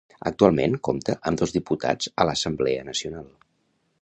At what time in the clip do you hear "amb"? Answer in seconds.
1.31-1.41